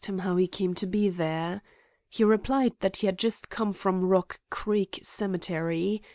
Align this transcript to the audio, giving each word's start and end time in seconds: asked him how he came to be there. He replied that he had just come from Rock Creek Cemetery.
asked 0.03 0.09
him 0.09 0.17
how 0.17 0.35
he 0.35 0.47
came 0.47 0.73
to 0.73 0.87
be 0.87 1.09
there. 1.09 1.61
He 2.09 2.23
replied 2.23 2.73
that 2.79 2.97
he 2.97 3.05
had 3.05 3.19
just 3.19 3.51
come 3.51 3.71
from 3.71 4.03
Rock 4.03 4.39
Creek 4.49 4.97
Cemetery. 5.03 6.01